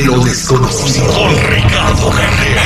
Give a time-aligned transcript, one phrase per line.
[0.00, 1.12] de lo desconocido.
[1.12, 2.62] Con Ricardo Carrera.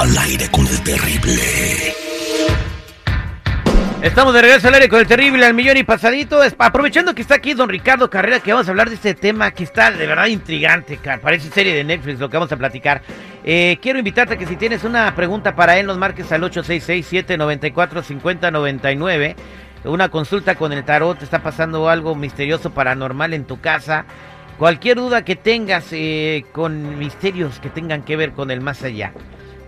[0.00, 1.94] Al, aire con el terrible.
[4.02, 6.40] Estamos de regreso al aire con el terrible al millón y pasadito.
[6.58, 9.64] Aprovechando que está aquí don Ricardo Carrera, que vamos a hablar de este tema que
[9.64, 11.00] está de verdad intrigante.
[11.20, 13.02] Parece serie de Netflix lo que vamos a platicar.
[13.44, 19.34] Eh, quiero invitarte a que si tienes una pregunta para él, nos marques al 866-794-5099.
[19.82, 24.04] Una consulta con el tarot, está pasando algo misterioso paranormal en tu casa.
[24.58, 29.12] Cualquier duda que tengas eh, con misterios que tengan que ver con el más allá.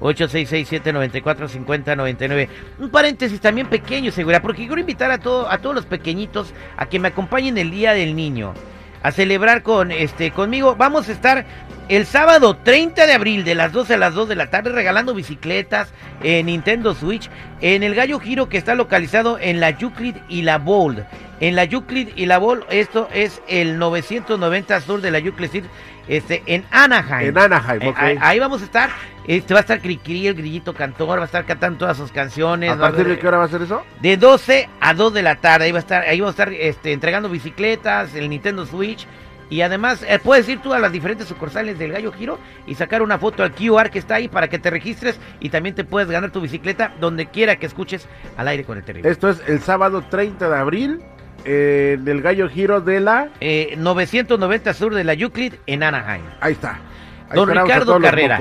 [0.02, 2.48] 8667-945099.
[2.78, 6.84] Un paréntesis también pequeño, segura, porque quiero invitar a, todo, a todos los pequeñitos a
[6.86, 8.55] que me acompañen el Día del Niño.
[9.03, 10.77] A celebrar con este conmigo.
[10.77, 11.47] Vamos a estar
[11.88, 15.14] el sábado 30 de abril de las 12 a las 2 de la tarde regalando
[15.14, 17.28] bicicletas en Nintendo Switch
[17.60, 21.05] en el Gallo Giro que está localizado en la Euclid y la Bold.
[21.42, 25.64] En la Euclid y la Bold, esto es el 990 sur de la Euclid
[26.06, 27.30] este, en Anaheim.
[27.30, 27.98] En Anaheim, eh, ok.
[28.20, 28.90] ahí, vamos a estar.
[29.26, 32.70] Este va a estar Cricri, el grillito cantor, va a estar cantando todas sus canciones.
[32.70, 33.82] ¿A partir de qué hora va a ser eso?
[34.00, 35.64] De 12 a 2 de la tarde.
[35.64, 39.04] Ahí va a estar, ahí vamos a estar este, entregando bicicletas, el Nintendo Switch.
[39.50, 43.02] Y además eh, puedes ir tú a las diferentes sucursales del Gallo Giro y sacar
[43.02, 46.08] una foto al QR que está ahí para que te registres y también te puedes
[46.08, 49.10] ganar tu bicicleta donde quiera que escuches al aire con el terrible.
[49.10, 51.02] Esto es el sábado 30 de abril
[51.44, 53.30] eh, del Gallo Giro de la...
[53.40, 56.24] Eh, 990 Sur de la Euclid en Anaheim.
[56.40, 56.80] Ahí está.
[57.28, 58.38] Ahí Don Ricardo Carrera.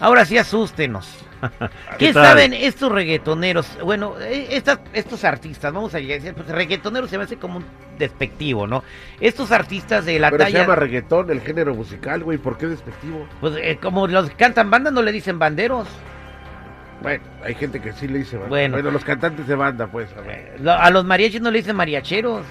[0.00, 1.24] Ahora sí asústenos.
[1.98, 3.78] ¿Qué, saben estos reggaetoneros?
[3.82, 7.64] Bueno, eh, estas, estos artistas, vamos a decir, pues reggaetonero se me hace como un
[7.98, 8.84] despectivo, ¿no?
[9.20, 12.38] Estos artistas de la Pero se talla, llama reggaetón el género musical, güey.
[12.38, 13.26] ¿Por qué despectivo?
[13.40, 15.88] pues eh, como los que cantan banda no le dicen banderos.
[17.02, 18.48] Bueno, hay gente que sí le dice banda.
[18.48, 18.74] Bueno.
[18.76, 20.08] Bueno, los cantantes de banda, pues.
[20.16, 20.30] a ver.
[20.30, 22.44] Eh, lo- A los mariachis no le dicen mariacheros.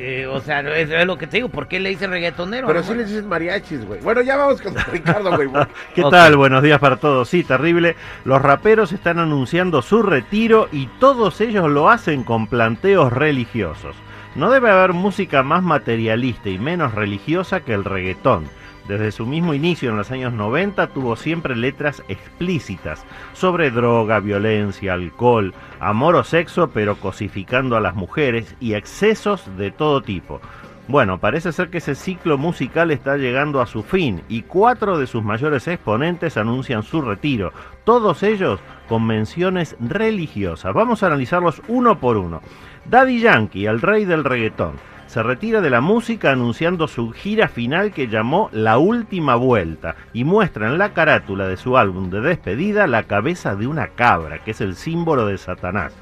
[0.00, 2.68] Eh, o sea, es, es lo que te digo, ¿por qué le dicen reggaetonero?
[2.68, 2.86] Pero no?
[2.86, 4.00] sí les dicen mariachis, güey.
[4.00, 5.48] Bueno, ya vamos con Ricardo, güey.
[5.96, 6.36] ¿Qué tal?
[6.36, 7.28] Buenos días para todos.
[7.28, 7.96] Sí, terrible.
[8.24, 13.96] Los raperos están anunciando su retiro y todos ellos lo hacen con planteos religiosos.
[14.36, 18.44] No debe haber música más materialista y menos religiosa que el reggaetón.
[18.88, 23.04] Desde su mismo inicio en los años 90 tuvo siempre letras explícitas
[23.34, 29.70] sobre droga, violencia, alcohol, amor o sexo, pero cosificando a las mujeres y excesos de
[29.70, 30.40] todo tipo.
[30.88, 35.06] Bueno, parece ser que ese ciclo musical está llegando a su fin y cuatro de
[35.06, 37.52] sus mayores exponentes anuncian su retiro,
[37.84, 40.72] todos ellos con menciones religiosas.
[40.72, 42.40] Vamos a analizarlos uno por uno.
[42.86, 44.76] Daddy Yankee, el rey del reggaetón,
[45.08, 50.24] se retira de la música anunciando su gira final que llamó La Última Vuelta y
[50.24, 54.50] muestra en la carátula de su álbum de despedida la cabeza de una cabra, que
[54.50, 55.94] es el símbolo de Satanás.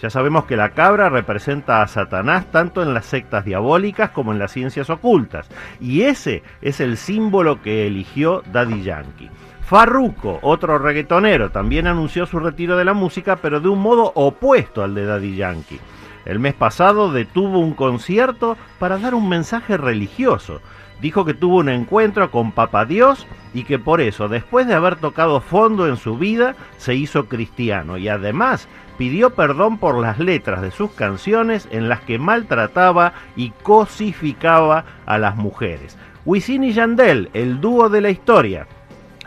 [0.00, 4.38] Ya sabemos que la cabra representa a Satanás tanto en las sectas diabólicas como en
[4.38, 5.48] las ciencias ocultas,
[5.80, 9.30] y ese es el símbolo que eligió Daddy Yankee.
[9.62, 14.82] Farruko, otro reggaetonero, también anunció su retiro de la música, pero de un modo opuesto
[14.82, 15.80] al de Daddy Yankee.
[16.24, 20.60] El mes pasado detuvo un concierto para dar un mensaje religioso.
[21.00, 24.96] Dijo que tuvo un encuentro con Papá Dios y que por eso, después de haber
[24.96, 28.68] tocado fondo en su vida, se hizo cristiano y además
[28.98, 35.18] pidió perdón por las letras de sus canciones en las que maltrataba y cosificaba a
[35.18, 35.98] las mujeres.
[36.24, 38.68] Wisin y Yandel, el dúo de la historia,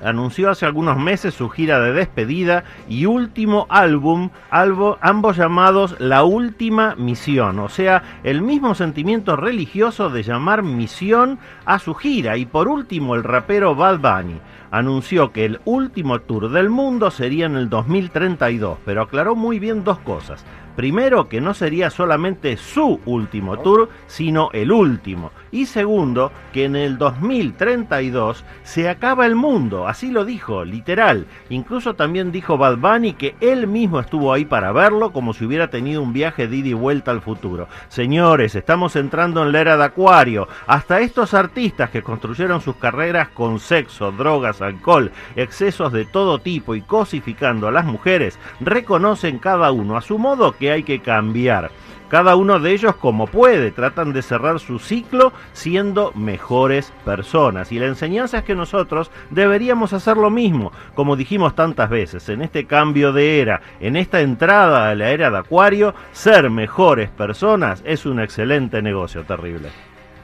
[0.01, 6.95] anunció hace algunos meses su gira de despedida y último álbum, ambos llamados La Última
[6.95, 12.37] Misión, o sea, el mismo sentimiento religioso de llamar misión a su gira.
[12.37, 14.39] Y por último, el rapero Bad Bunny
[14.71, 19.83] anunció que el último tour del mundo sería en el 2032, pero aclaró muy bien
[19.83, 20.45] dos cosas.
[20.75, 25.31] Primero, que no sería solamente su último tour, sino el último.
[25.51, 29.87] Y segundo, que en el 2032 se acaba el mundo.
[29.87, 31.27] Así lo dijo, literal.
[31.49, 35.69] Incluso también dijo Bad Bunny que él mismo estuvo ahí para verlo, como si hubiera
[35.69, 37.69] tenido un viaje de ida y vuelta al futuro.
[37.87, 40.49] Señores, estamos entrando en la era de Acuario.
[40.67, 46.75] Hasta estos artistas que construyeron sus carreras con sexo, drogas, alcohol, excesos de todo tipo
[46.75, 51.71] y cosificando a las mujeres, reconocen cada uno a su modo que hay que cambiar.
[52.09, 57.71] Cada uno de ellos como puede, tratan de cerrar su ciclo siendo mejores personas.
[57.71, 62.43] Y la enseñanza es que nosotros deberíamos hacer lo mismo, como dijimos tantas veces, en
[62.43, 67.81] este cambio de era, en esta entrada a la era de Acuario, ser mejores personas
[67.85, 69.69] es un excelente negocio terrible.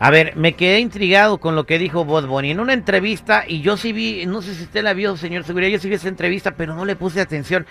[0.04, 3.62] A ver, me quedé intrigado con lo que dijo Bad Bunny en una entrevista y
[3.62, 6.08] yo sí vi, no sé si usted la vio, señor Seguridad, yo sí vi esa
[6.08, 7.68] entrevista, pero no le puse atención.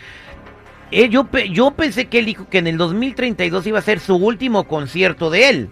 [0.90, 4.16] Eh, yo, yo pensé que él dijo que en el 2032 iba a ser su
[4.16, 5.70] último concierto de él.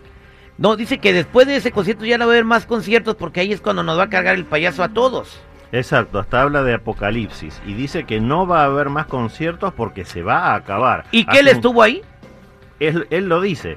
[0.59, 3.41] No, dice que después de ese concierto ya no va a haber más conciertos porque
[3.41, 5.41] ahí es cuando nos va a cargar el payaso a todos.
[5.71, 10.05] Exacto, hasta habla de apocalipsis y dice que no va a haber más conciertos porque
[10.05, 11.05] se va a acabar.
[11.11, 12.03] ¿Y qué él estuvo ahí?
[12.81, 13.77] Él, él lo dice,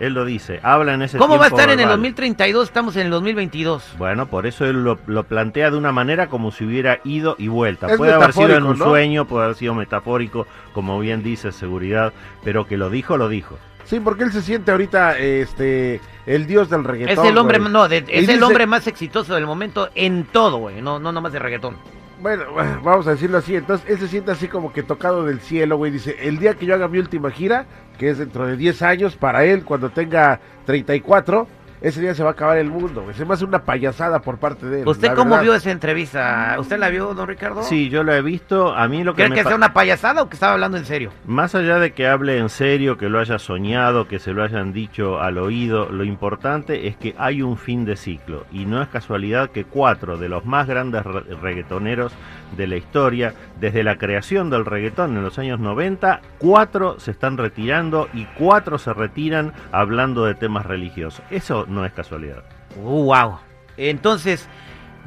[0.00, 1.96] él lo dice, habla en ese ¿Cómo va a estar en el verbal.
[1.98, 2.64] 2032?
[2.68, 3.94] Estamos en el 2022.
[3.98, 7.48] Bueno, por eso él lo, lo plantea de una manera como si hubiera ido y
[7.48, 7.86] vuelta.
[7.90, 12.12] Es puede haber sido en un sueño, puede haber sido metafórico, como bien dice seguridad,
[12.42, 13.56] pero que lo dijo, lo dijo.
[13.84, 17.24] Sí, porque él se siente ahorita este el dios del reggaetón.
[17.24, 17.70] Es el hombre, güey.
[17.70, 20.80] no, de- es el dice- hombre más exitoso del momento en todo, güey.
[20.80, 21.76] No, no nomás de reggaetón.
[22.24, 22.44] Bueno,
[22.82, 23.54] vamos a decirlo así.
[23.54, 25.92] Entonces, él se siente así como que tocado del cielo, güey.
[25.92, 27.66] Dice, el día que yo haga mi última gira,
[27.98, 31.46] que es dentro de 10 años, para él, cuando tenga 34,
[31.84, 33.06] ese día se va a acabar el mundo.
[33.14, 34.88] Se me hace una payasada por parte de él.
[34.88, 35.42] ¿Usted la cómo verdad.
[35.42, 36.56] vio esa entrevista?
[36.58, 37.62] ¿Usted la vio, don Ricardo?
[37.62, 38.74] Sí, yo lo he visto.
[38.74, 40.84] A mí lo que ¿Cree me que sea una payasada o que estaba hablando en
[40.84, 41.10] serio?
[41.26, 44.72] Más allá de que hable en serio, que lo haya soñado, que se lo hayan
[44.72, 48.46] dicho al oído, lo importante es que hay un fin de ciclo.
[48.50, 52.12] Y no es casualidad que cuatro de los más grandes re- reggaetoneros
[52.56, 57.36] de la historia, desde la creación del reggaetón en los años 90, cuatro se están
[57.36, 61.24] retirando y cuatro se retiran hablando de temas religiosos.
[61.30, 62.42] Eso no es casualidad.
[62.76, 63.38] Uh, wow.
[63.78, 64.46] Entonces,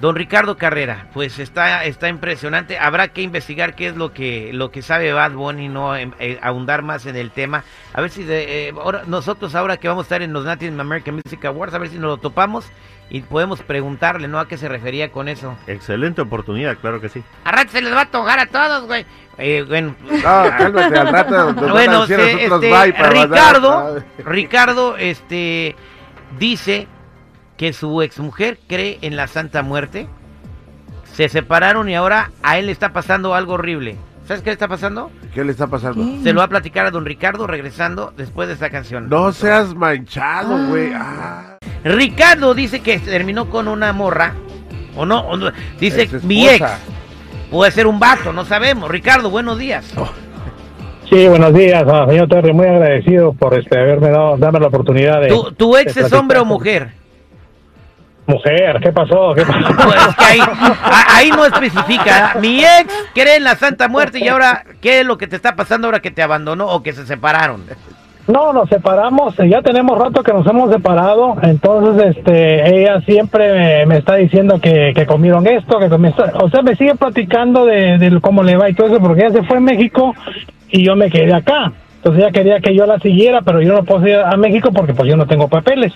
[0.01, 2.77] don Ricardo Carrera, pues está, está impresionante.
[2.79, 6.39] Habrá que investigar qué es lo que, lo que sabe Bad Bunny, no em, eh,
[6.41, 7.63] ahondar más en el tema.
[7.93, 10.79] A ver si de, eh, ahora, nosotros ahora que vamos a estar en los Latin
[10.79, 12.65] American Music Awards, a ver si nos lo topamos
[13.09, 14.37] y podemos preguntarle, ¿no?
[14.37, 15.55] ¿A qué se refería con eso?
[15.65, 17.23] Excelente oportunidad, claro que sí.
[17.45, 19.05] A rato se les va a tocar a todos, güey.
[19.37, 22.49] Eh, bueno, No, cálmate, al rato bueno, se- este,
[23.09, 25.75] Ricardo, mandar- Ricardo, este,
[26.39, 26.88] dice
[27.57, 30.07] que su exmujer cree en la Santa Muerte.
[31.13, 33.97] Se separaron y ahora a él le está pasando algo horrible.
[34.27, 35.09] ¿Sabes qué le está pasando?
[35.33, 36.03] ¿Qué le está pasando?
[36.21, 39.07] Se lo va a platicar a don Ricardo regresando después de esta canción.
[39.07, 40.91] No seas manchado, güey.
[40.94, 41.57] Ah.
[41.83, 44.33] Ricardo dice que terminó con una morra.
[44.97, 46.65] O no, o no, dice mi ex.
[47.50, 48.91] Puede ser un vato, no sabemos.
[48.91, 49.94] Ricardo, buenos días.
[51.09, 52.51] Sí, buenos días, ah, señor Terry.
[52.51, 55.30] Muy agradecido por este haberme dado darme la oportunidad de.
[55.30, 56.89] ¿Tu, tu ex de es hombre o mujer?
[58.25, 59.33] Mujer, ¿qué pasó?
[59.33, 59.74] ¿Qué pasó?
[59.86, 60.39] Pues que ahí,
[61.09, 62.36] ahí no especifica.
[62.42, 65.56] Mi ex cree en la Santa Muerte y ahora, ¿qué es lo que te está
[65.56, 67.63] pasando ahora que te abandonó o que se separaron?
[68.27, 73.54] No, nos separamos, eh, ya tenemos rato que nos hemos separado, entonces este, ella siempre
[73.54, 76.44] me, me está diciendo que, que comieron esto, que comieron esto.
[76.44, 79.39] o sea, me sigue platicando de, de cómo le va y todo eso, porque ella
[79.39, 80.13] se fue a México
[80.69, 81.71] y yo me quedé acá.
[81.97, 84.93] Entonces ella quería que yo la siguiera, pero yo no puedo ir a México porque
[84.93, 85.93] pues yo no tengo papeles.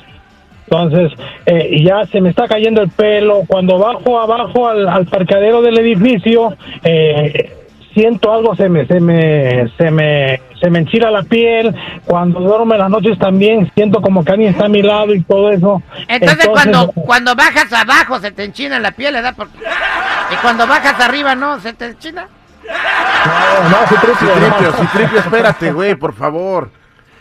[0.70, 1.12] Entonces,
[1.46, 3.42] eh, ya se me está cayendo el pelo.
[3.48, 7.52] Cuando bajo abajo al, al parqueadero del edificio, eh,
[7.94, 11.76] siento algo, se me, se me, se me, se me enchila la piel.
[12.06, 15.22] Cuando duermo en las noches también siento como que alguien está a mi lado y
[15.24, 15.82] todo eso.
[16.08, 19.34] Entonces, cuando, cuando bajas abajo se te enchina la piel, ¿verdad?
[19.36, 21.60] Porque- y cuando bajas arriba, ¿no?
[21.60, 22.28] ¿Se te enchina?
[22.68, 24.72] No, no, Citripio, no.
[24.74, 26.70] Citripio, espérate, güey, por favor.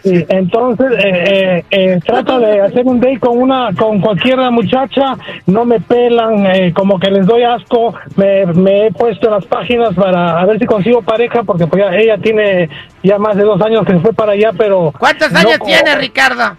[0.02, 5.14] Sí, entonces eh, eh, eh, trato de hacer un date con una con cualquier muchacha
[5.44, 9.44] no me pelan eh, como que les doy asco me, me he puesto en las
[9.44, 12.70] páginas para a ver si consigo pareja porque pues ya- ella tiene
[13.02, 16.56] ya más de dos años que se fue para allá pero ¿Cuántos años tiene, Ricardo?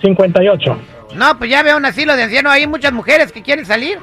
[0.00, 0.78] 58
[1.16, 2.52] No, pues ya veo un asilo de ancianos.
[2.52, 3.98] Hay muchas mujeres que quieren salir.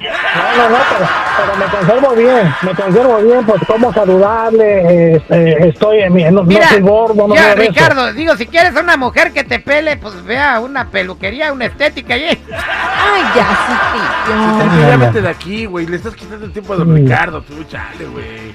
[0.00, 5.22] No no no pero, pero me conservo bien me conservo bien pues como saludable eh,
[5.30, 7.54] eh, estoy en mi- no, no Mira, soy gordo no ya.
[7.54, 12.16] Ricardo, digo, si quieres una mujer que te pele, pues vea una peluquería, una estética
[12.16, 15.86] y Ay, ya, sí, ya vete de aquí, güey.
[15.86, 16.94] Le estás quitando el tiempo a don.
[16.94, 18.54] Ricardo, tú, chale, güey.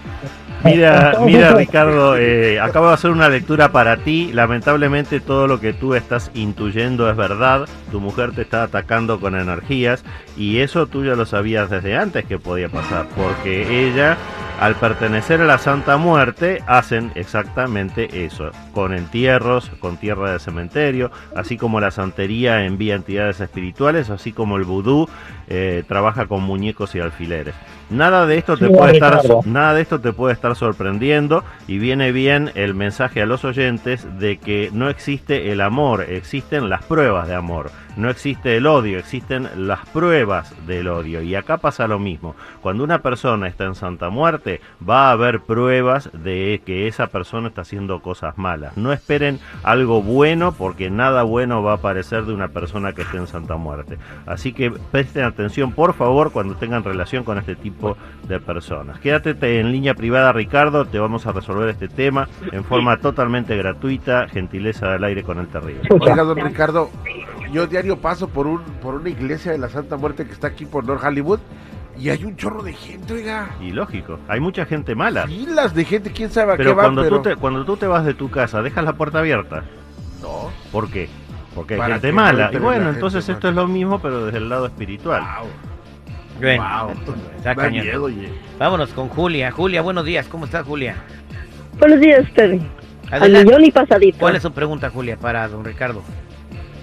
[0.63, 4.31] Mira, mira Ricardo, eh, acabo de hacer una lectura para ti.
[4.33, 7.67] Lamentablemente todo lo que tú estás intuyendo es verdad.
[7.91, 10.03] Tu mujer te está atacando con energías
[10.37, 14.17] y eso tú ya lo sabías desde antes que podía pasar, porque ella,
[14.59, 21.11] al pertenecer a la Santa Muerte, hacen exactamente eso, con entierros, con tierra de cementerio,
[21.35, 25.09] así como la santería envía entidades espirituales, así como el vudú
[25.47, 27.55] eh, trabaja con muñecos y alfileres.
[27.91, 29.21] Nada de esto te Sí, puede estar.
[29.45, 34.07] Nada de esto te puede estar sorprendiendo y viene bien el mensaje a los oyentes
[34.17, 37.69] de que no existe el amor, existen las pruebas de amor.
[37.97, 41.21] No existe el odio, existen las pruebas del odio.
[41.21, 42.35] Y acá pasa lo mismo.
[42.61, 47.49] Cuando una persona está en Santa Muerte, va a haber pruebas de que esa persona
[47.49, 48.77] está haciendo cosas malas.
[48.77, 53.17] No esperen algo bueno porque nada bueno va a aparecer de una persona que esté
[53.17, 53.97] en Santa Muerte.
[54.25, 57.80] Así que presten atención, por favor, cuando tengan relación con este tipo
[58.27, 58.99] de personas.
[58.99, 63.55] Quédate te- en línea privada, Ricardo, te vamos a resolver este tema en forma totalmente
[63.57, 65.81] gratuita, gentileza del aire con el terrible.
[65.99, 66.89] Oiga, don Ricardo,
[67.51, 70.65] yo diario paso por un por una iglesia de la Santa Muerte que está aquí
[70.65, 71.39] por North Hollywood
[71.97, 73.49] y hay un chorro de gente, oiga.
[73.59, 75.27] Y lógico, hay mucha gente mala.
[75.27, 77.17] Filas de gente, quién sabe a Pero qué van, cuando, pero...
[77.17, 79.63] Tú te, cuando tú te vas de tu casa, dejas la puerta abierta.
[80.21, 80.49] No.
[80.71, 81.09] ¿Por qué?
[81.53, 82.49] Porque hay gente mala.
[82.53, 85.21] Y bueno, entonces esto es lo mismo, pero desde el lado espiritual.
[85.21, 85.49] Wow.
[86.41, 86.91] Bueno, Wow.
[87.37, 87.85] está Da cañón.
[87.85, 88.29] miedo, oye.
[88.57, 89.51] Vámonos con Julia.
[89.51, 90.27] Julia, buenos días.
[90.27, 90.95] ¿Cómo estás, Julia?
[91.79, 92.61] Buenos días, ustedes.
[93.11, 94.17] Al millón y pasadito.
[94.19, 96.01] ¿Cuál es su pregunta, Julia, para don Ricardo?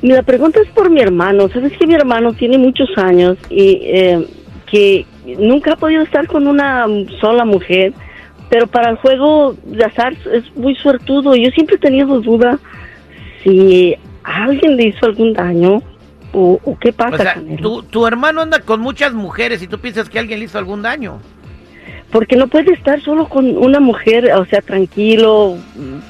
[0.02, 1.48] La pregunta es por mi hermano.
[1.48, 4.26] Sabes que mi hermano tiene muchos años y eh,
[4.70, 5.06] que
[5.38, 6.86] nunca ha podido estar con una
[7.20, 7.92] sola mujer,
[8.50, 11.34] pero para el juego de azar es muy suertudo.
[11.34, 12.58] Yo siempre he tenido duda
[13.42, 15.82] si alguien le hizo algún daño
[16.32, 17.61] o, o qué pasa O sea, con él.
[17.61, 20.82] tu, tu hermano anda con muchas mujeres y tú piensas que alguien le hizo algún
[20.82, 21.20] daño.
[22.11, 25.58] Porque no puede estar solo con una mujer, o sea, tranquilo,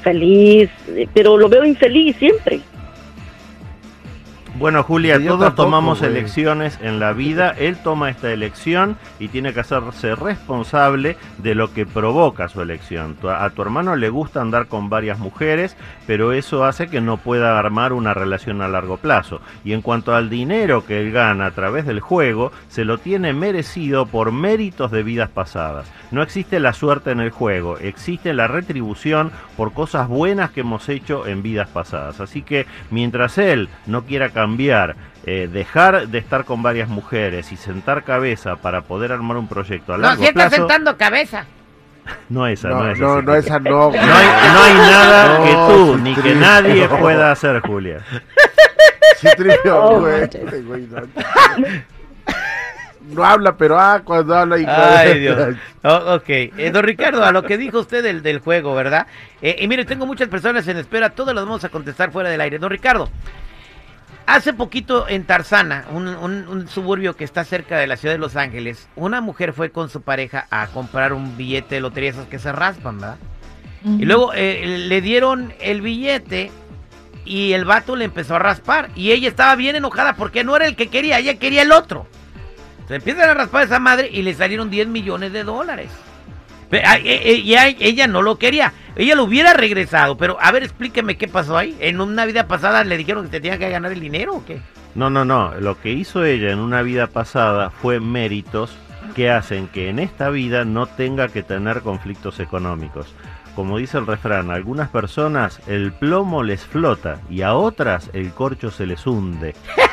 [0.03, 2.61] feliz, eh, pero lo veo infeliz siempre.
[4.59, 7.51] Bueno, Julia, todos tampoco, tomamos elecciones en la vida.
[7.59, 13.17] Él toma esta elección y tiene que hacerse responsable de lo que provoca su elección.
[13.23, 15.77] A tu hermano le gusta andar con varias mujeres,
[16.09, 19.41] pero eso hace que no pueda armar una relación a largo plazo.
[19.65, 23.33] Y en cuanto al dinero que él gana a través del juego, se lo tiene
[23.33, 25.89] merecido por méritos de vidas pasadas.
[26.11, 30.89] No existe la suerte en el juego, existe la retribución por cosas buenas que hemos
[30.89, 32.21] hecho en vidas pasadas.
[32.21, 34.48] Así que mientras él no quiera cambiar,
[35.27, 39.93] eh, dejar de estar con varias mujeres y sentar cabeza para poder armar un proyecto
[39.93, 41.45] a largo plazo, cabeza.
[42.29, 43.71] no esa, No, no, es no, no, esa no.
[43.91, 48.01] no hay, no hay nada No, que tú sí, ni que nadie pueda hacer, Julia.
[49.67, 50.21] Oh, güey.
[50.21, 50.67] manches.
[50.67, 51.03] Güey no.
[53.11, 55.57] No habla, pero ah, cuando habla y Ay, Dios.
[55.83, 56.29] Oh, ok.
[56.29, 59.07] Eh, don Ricardo, a lo que dijo usted del, del juego, ¿verdad?
[59.41, 62.41] Eh, y mire, tengo muchas personas en espera, todas las vamos a contestar fuera del
[62.41, 62.59] aire.
[62.59, 63.09] Don Ricardo,
[64.37, 68.19] hace poquito en Tarzana, un, un- un suburbio que está cerca de la ciudad de
[68.19, 72.27] Los Ángeles, una mujer fue con su pareja a comprar un billete de lotería, esos
[72.29, 73.17] que se raspan, ¿verdad?
[73.85, 76.51] Y luego eh, le dieron el billete
[77.25, 78.91] y el vato le empezó a raspar.
[78.97, 82.07] Y ella estaba bien enojada porque no era el que quería, ella quería el otro.
[82.89, 85.91] Se empiezan a raspar a esa madre y le salieron 10 millones de dólares.
[86.71, 88.73] Eh, eh, ella no lo quería.
[88.97, 90.17] Ella lo hubiera regresado.
[90.17, 91.77] Pero a ver, explíqueme qué pasó ahí.
[91.81, 94.61] En una vida pasada le dijeron que te tenía que ganar el dinero o qué.
[94.95, 95.55] No, no, no.
[95.61, 98.77] Lo que hizo ella en una vida pasada fue méritos
[99.15, 103.15] que hacen que en esta vida no tenga que tener conflictos económicos.
[103.55, 108.33] Como dice el refrán, a algunas personas el plomo les flota y a otras el
[108.33, 109.55] corcho se les hunde.